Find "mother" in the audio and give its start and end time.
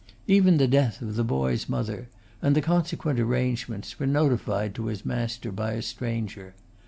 1.69-2.09